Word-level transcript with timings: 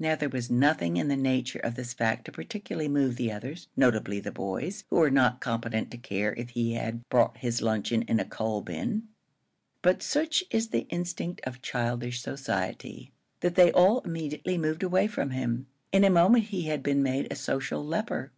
Now 0.00 0.16
there 0.16 0.28
was 0.28 0.50
nothing 0.50 0.96
in 0.96 1.06
the 1.06 1.14
nature 1.14 1.60
of 1.60 1.76
this 1.76 1.94
fact 1.94 2.24
to 2.24 2.32
particularly 2.32 2.88
move 2.88 3.14
the 3.14 3.30
others 3.30 3.68
notably 3.76 4.18
the 4.18 4.32
boys, 4.32 4.82
who 4.90 4.96
were 4.96 5.08
not 5.08 5.40
competent 5.40 5.88
to 5.92 5.98
care 5.98 6.34
if 6.34 6.48
he 6.48 6.72
had 6.72 7.08
brought 7.10 7.36
his 7.36 7.62
luncheon 7.62 8.02
in 8.08 8.18
a 8.18 8.24
coal 8.24 8.60
bin; 8.60 9.06
but 9.82 10.02
such 10.02 10.42
is 10.50 10.70
the 10.70 10.88
instinct 10.90 11.42
of 11.44 11.62
childish 11.62 12.20
society 12.22 13.12
that 13.38 13.54
they 13.54 13.70
all 13.70 14.00
immediately 14.00 14.58
moved 14.58 14.82
away 14.82 15.06
from 15.06 15.30
him. 15.30 15.68
In 15.92 16.02
a 16.02 16.10
moment 16.10 16.46
he 16.46 16.62
had 16.62 16.82
been 16.82 17.00
made 17.00 17.30
a 17.32 17.36
social 17.36 17.86
leper. 17.86 18.32